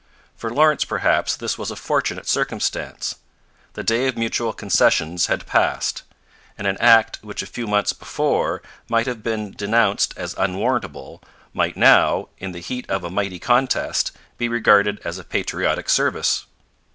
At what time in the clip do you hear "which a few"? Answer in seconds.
7.21-7.67